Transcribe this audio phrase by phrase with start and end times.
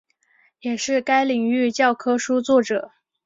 [0.61, 2.91] 也是该领域教科书作者。